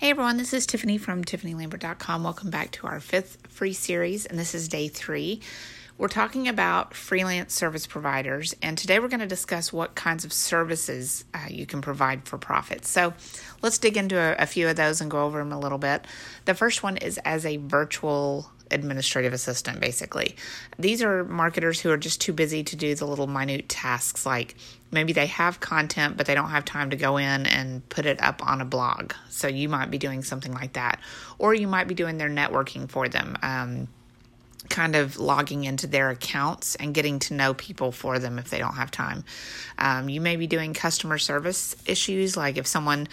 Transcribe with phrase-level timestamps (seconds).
[0.00, 2.24] Hey everyone, this is Tiffany from TiffanyLambert.com.
[2.24, 5.42] Welcome back to our fifth free series, and this is day three.
[6.00, 10.32] We're talking about freelance service providers, and today we're going to discuss what kinds of
[10.32, 12.86] services uh, you can provide for profit.
[12.86, 13.12] So
[13.60, 16.06] let's dig into a, a few of those and go over them a little bit.
[16.46, 20.36] The first one is as a virtual administrative assistant, basically.
[20.78, 24.54] These are marketers who are just too busy to do the little minute tasks like
[24.90, 28.22] maybe they have content, but they don't have time to go in and put it
[28.22, 29.12] up on a blog.
[29.28, 30.98] So you might be doing something like that.
[31.38, 33.36] Or you might be doing their networking for them.
[33.42, 33.88] Um,
[34.70, 38.58] kind of logging into their accounts and getting to know people for them if they
[38.58, 39.24] don't have time.
[39.78, 43.08] Um, you may be doing customer service issues, like if someone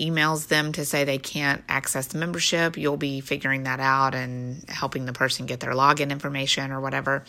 [0.00, 4.64] emails them to say they can't access the membership, you'll be figuring that out and
[4.68, 7.24] helping the person get their login information or whatever.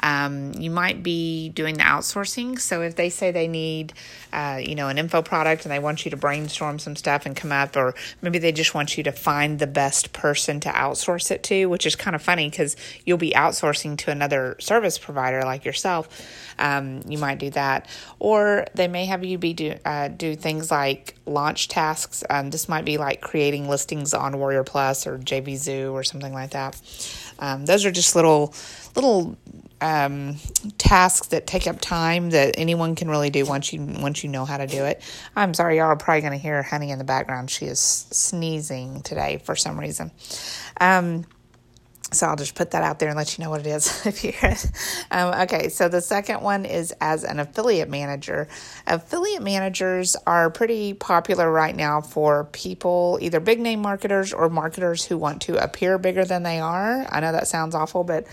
[0.00, 2.58] Um, you might be doing the outsourcing.
[2.58, 3.92] So if they say they need,
[4.32, 7.36] uh, you know, an info product and they want you to brainstorm some stuff and
[7.36, 11.30] come up, or maybe they just want you to find the best person to outsource
[11.30, 15.42] it to, which is kind of funny because you'll be outsourcing to another service provider
[15.42, 16.08] like yourself.
[16.58, 17.86] Um, you might do that,
[18.18, 22.05] or they may have you be do uh, do things like launch tasks.
[22.30, 26.50] Um, this might be like creating listings on Warrior Plus or JVZoo or something like
[26.50, 26.80] that.
[27.38, 28.54] Um, those are just little
[28.94, 29.36] little
[29.80, 30.36] um,
[30.78, 34.44] tasks that take up time that anyone can really do once you once you know
[34.44, 35.02] how to do it.
[35.34, 37.50] I'm sorry, y'all are probably going to hear Honey in the background.
[37.50, 40.10] She is sneezing today for some reason.
[40.80, 41.26] Um,
[42.12, 44.24] so I'll just put that out there and let you know what it is if
[44.24, 44.32] you.
[45.10, 48.48] Um, okay, so the second one is as an affiliate manager.
[48.86, 55.04] Affiliate managers are pretty popular right now for people, either big name marketers or marketers
[55.04, 57.06] who want to appear bigger than they are.
[57.10, 58.26] I know that sounds awful, but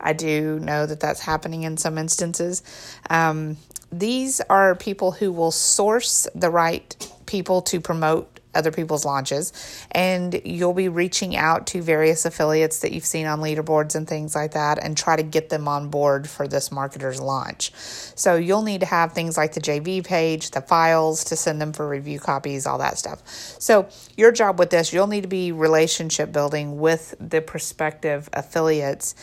[0.00, 2.62] I do know that that's happening in some instances.
[3.10, 3.56] Um,
[3.90, 9.52] these are people who will source the right people to promote other people's launches
[9.92, 14.34] and you'll be reaching out to various affiliates that you've seen on leaderboards and things
[14.34, 17.72] like that and try to get them on board for this marketer's launch.
[17.74, 21.72] So you'll need to have things like the JV page, the files to send them
[21.72, 23.22] for review copies, all that stuff.
[23.58, 29.14] So your job with this, you'll need to be relationship building with the prospective affiliates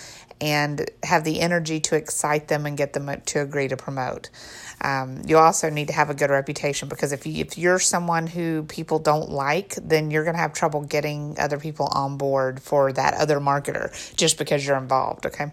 [0.41, 4.29] and have the energy to excite them and get them to agree to promote.
[4.81, 8.27] Um, you also need to have a good reputation because if you, if you're someone
[8.27, 12.61] who people don't like, then you're going to have trouble getting other people on board
[12.61, 15.25] for that other marketer just because you're involved.
[15.25, 15.51] Okay.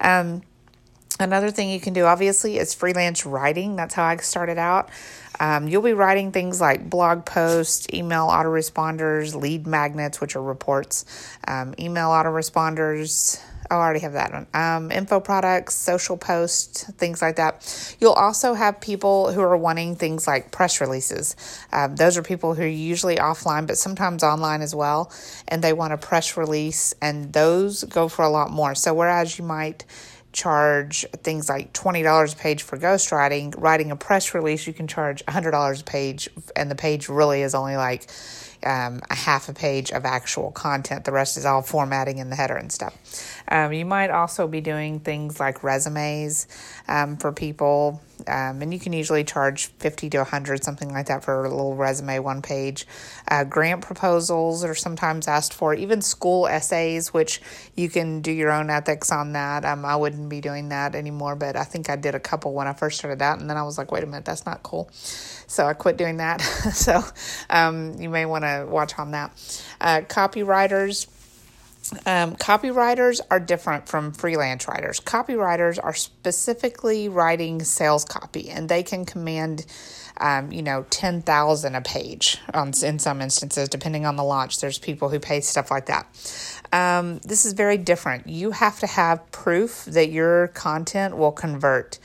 [0.00, 0.42] Um,
[1.20, 3.76] another thing you can do obviously is freelance writing.
[3.76, 4.90] That's how I started out.
[5.38, 11.04] Um, you'll be writing things like blog posts, email autoresponders, lead magnets, which are reports,
[11.46, 13.40] um, email autoresponders,
[13.70, 14.46] Oh, I already have that one.
[14.54, 17.96] Um, info products, social posts, things like that.
[18.00, 21.36] You'll also have people who are wanting things like press releases.
[21.72, 25.10] Um, those are people who are usually offline, but sometimes online as well,
[25.48, 28.74] and they want a press release, and those go for a lot more.
[28.74, 29.84] So, whereas you might
[30.36, 35.24] charge things like $20 a page for ghostwriting, writing a press release, you can charge
[35.24, 38.08] $100 a page, and the page really is only like
[38.62, 41.06] um, a half a page of actual content.
[41.06, 42.94] The rest is all formatting in the header and stuff.
[43.48, 46.46] Um, you might also be doing things like resumes
[46.86, 51.24] um, for people, um, and you can usually charge 50 to 100, something like that,
[51.24, 52.86] for a little resume, one page.
[53.28, 57.40] Uh, grant proposals are sometimes asked for, even school essays, which
[57.74, 59.64] you can do your own ethics on that.
[59.64, 62.66] Um, I wouldn't be doing that anymore, but I think I did a couple when
[62.66, 64.88] I first started out, and then I was like, wait a minute, that's not cool.
[65.46, 66.40] So I quit doing that.
[66.72, 67.02] so
[67.50, 69.30] um, you may want to watch on that.
[69.80, 71.06] Uh, copywriters.
[72.06, 75.00] Um, copywriters are different from freelance writers.
[75.00, 79.66] Copywriters are specifically writing sales copy, and they can command,
[80.18, 82.38] um, you know, ten thousand a page.
[82.54, 86.06] On in some instances, depending on the launch, there's people who pay stuff like that.
[86.72, 88.26] Um, this is very different.
[88.26, 91.98] You have to have proof that your content will convert.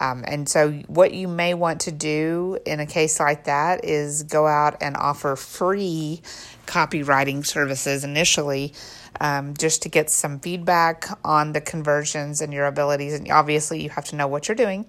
[0.00, 4.24] Um, and so, what you may want to do in a case like that is
[4.24, 6.20] go out and offer free
[6.66, 8.74] copywriting services initially.
[9.18, 13.14] Um, just to get some feedback on the conversions and your abilities.
[13.14, 14.86] And obviously, you have to know what you're doing.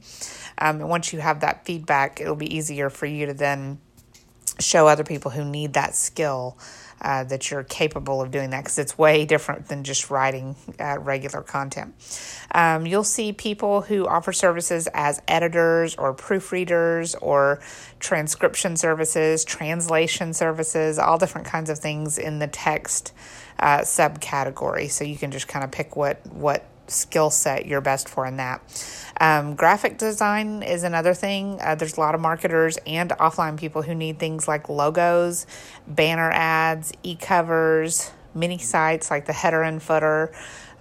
[0.57, 3.79] Um, and once you have that feedback, it'll be easier for you to then
[4.59, 6.57] show other people who need that skill
[7.01, 10.97] uh, that you're capable of doing that because it's way different than just writing uh,
[10.99, 11.93] regular content.
[12.51, 17.59] Um, you'll see people who offer services as editors or proofreaders or
[17.99, 23.13] transcription services, translation services, all different kinds of things in the text
[23.59, 24.89] uh, subcategory.
[24.89, 28.37] So you can just kind of pick what what skill set you're best for in
[28.37, 28.61] that.
[29.19, 31.59] Um, graphic design is another thing.
[31.61, 35.45] Uh, there's a lot of marketers and offline people who need things like logos,
[35.85, 40.31] banner ads, e covers, mini sites like the header and footer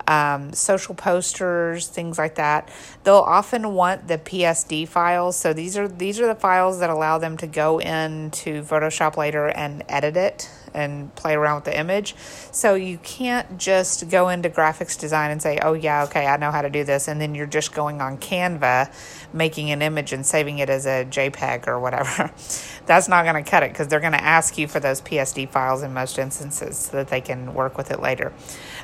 [0.08, 2.68] um, social posters, things like that.
[3.04, 5.36] They'll often want the PSD files.
[5.36, 9.48] So these are these are the files that allow them to go into Photoshop later
[9.48, 12.14] and edit it and play around with the image.
[12.52, 16.50] So you can't just go into graphics design and say, "Oh yeah, okay, I know
[16.50, 18.92] how to do this," and then you're just going on Canva,
[19.32, 22.30] making an image and saving it as a JPEG or whatever.
[22.86, 25.48] That's not going to cut it because they're going to ask you for those PSD
[25.48, 28.32] files in most instances so that they can work with it later.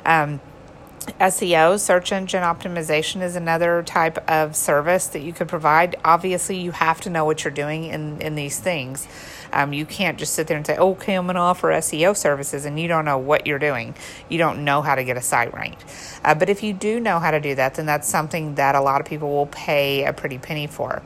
[0.05, 0.41] Um,
[1.19, 5.95] SEO, search engine optimization, is another type of service that you could provide.
[6.03, 9.07] Obviously, you have to know what you're doing in, in these things.
[9.53, 12.65] Um, you can't just sit there and say, okay, I'm going to offer SEO services,
[12.65, 13.95] and you don't know what you're doing.
[14.29, 15.85] You don't know how to get a site ranked.
[16.23, 18.81] Uh, but if you do know how to do that, then that's something that a
[18.81, 21.01] lot of people will pay a pretty penny for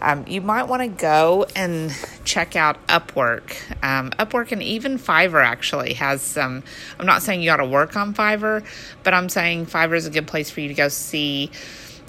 [0.00, 3.56] um, you might want to go and check out Upwork.
[3.82, 6.62] Um, Upwork and even Fiverr actually has some.
[6.98, 8.64] I'm not saying you ought to work on Fiverr,
[9.02, 11.50] but I'm saying Fiverr is a good place for you to go see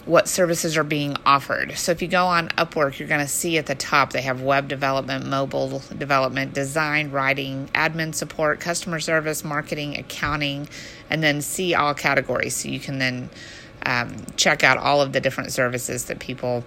[0.06, 1.78] what services are being offered.
[1.78, 4.42] So if you go on Upwork, you're going to see at the top they have
[4.42, 10.68] web development, mobile development, design, writing, admin support, customer service, marketing, accounting,
[11.10, 12.56] and then see all categories.
[12.56, 13.30] So you can then
[13.86, 16.64] um, check out all of the different services that people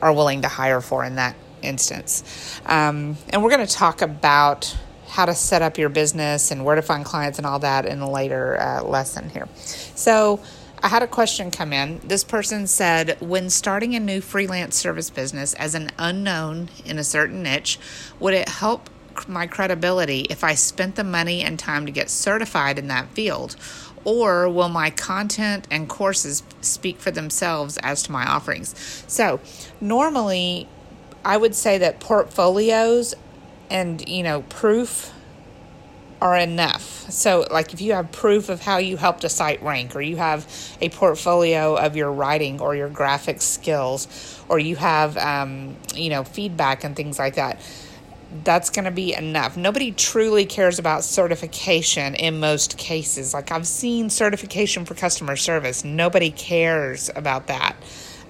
[0.00, 2.60] are willing to hire for in that instance.
[2.66, 4.76] Um, and we're going to talk about
[5.08, 8.00] how to set up your business and where to find clients and all that in
[8.00, 9.48] a later uh, lesson here.
[9.56, 10.40] So,
[10.82, 12.00] I had a question come in.
[12.02, 17.04] This person said, when starting a new freelance service business as an unknown in a
[17.04, 17.78] certain niche,
[18.18, 18.88] would it help
[19.28, 23.56] my credibility if I spent the money and time to get certified in that field?
[24.04, 28.74] or will my content and courses speak for themselves as to my offerings?
[29.06, 29.40] So,
[29.80, 30.68] normally,
[31.24, 33.14] I would say that portfolios
[33.68, 35.12] and, you know, proof
[36.20, 37.10] are enough.
[37.10, 40.16] So, like if you have proof of how you helped a site rank, or you
[40.16, 40.46] have
[40.80, 46.24] a portfolio of your writing or your graphic skills, or you have, um, you know,
[46.24, 47.60] feedback and things like that
[48.44, 49.56] that's going to be enough.
[49.56, 53.34] Nobody truly cares about certification in most cases.
[53.34, 57.76] Like I've seen certification for customer service, nobody cares about that.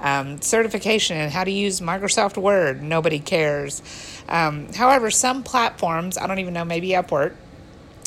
[0.00, 3.82] Um, certification and how to use Microsoft Word, nobody cares.
[4.30, 7.34] Um, however, some platforms, I don't even know, maybe Upwork,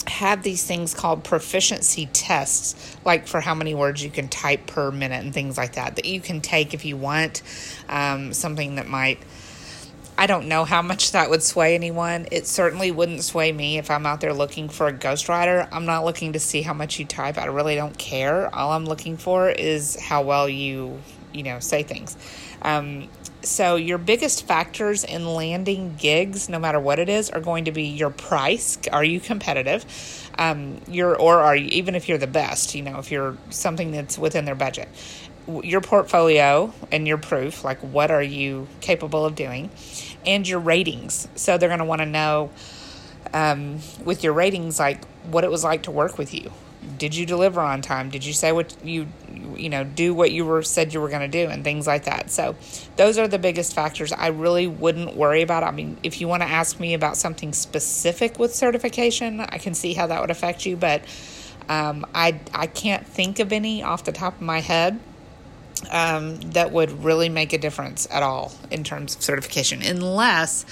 [0.07, 4.91] have these things called proficiency tests, like for how many words you can type per
[4.91, 7.41] minute and things like that, that you can take if you want.
[7.89, 9.19] Um, something that might
[10.15, 12.27] I don't know how much that would sway anyone.
[12.31, 15.67] It certainly wouldn't sway me if I'm out there looking for a ghostwriter.
[15.71, 17.39] I'm not looking to see how much you type.
[17.39, 18.53] I really don't care.
[18.53, 20.99] All I'm looking for is how well you,
[21.33, 22.17] you know, say things.
[22.61, 23.09] Um,
[23.41, 27.71] so your biggest factors in landing gigs, no matter what it is, are going to
[27.71, 28.77] be your price.
[28.91, 29.85] Are you competitive?
[30.37, 33.91] Um, you're, or are you, even if you're the best, you know, if you're something
[33.91, 34.87] that's within their budget
[35.63, 39.69] your portfolio and your proof, like what are you capable of doing,
[40.25, 41.27] and your ratings.
[41.35, 42.49] So they're going to want to know
[43.33, 46.51] um, with your ratings, like what it was like to work with you.
[46.97, 48.09] Did you deliver on time?
[48.09, 49.07] Did you say what you
[49.57, 52.05] you know do what you were said you were going to do and things like
[52.05, 52.29] that.
[52.29, 52.55] So
[52.95, 54.11] those are the biggest factors.
[54.11, 55.63] I really wouldn't worry about.
[55.63, 59.73] I mean, if you want to ask me about something specific with certification, I can
[59.73, 61.03] see how that would affect you, but
[61.69, 64.99] um, I I can't think of any off the top of my head
[65.91, 70.65] um, that would really make a difference at all in terms of certification, unless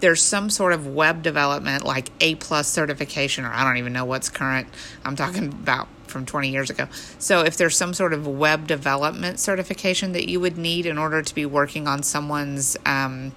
[0.00, 4.04] there's some sort of web development like A plus certification, or I don't even know
[4.04, 4.68] what's current.
[5.04, 6.86] I'm talking about from 20 years ago.
[7.18, 11.22] So if there's some sort of web development certification that you would need in order
[11.22, 13.32] to be working on someone's, um,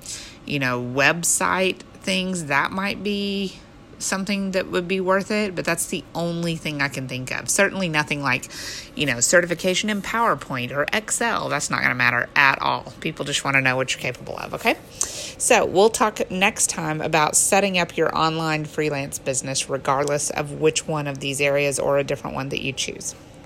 [0.46, 3.60] you know, website things, that might be
[4.00, 7.50] something that would be worth it, but that's the only thing I can think of.
[7.50, 8.50] Certainly nothing like,
[8.96, 11.50] you know, certification in PowerPoint or Excel.
[11.50, 12.94] That's not going to matter at all.
[13.00, 14.76] People just want to know what you're capable of, okay?
[14.90, 20.88] So, we'll talk next time about setting up your online freelance business, regardless of which
[20.88, 23.16] one of these areas or a different one that you choose.